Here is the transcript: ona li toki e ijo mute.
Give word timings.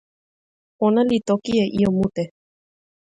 ona 0.85 1.01
li 1.09 1.17
toki 1.27 1.51
e 1.63 1.65
ijo 1.79 1.89
mute. 1.97 2.23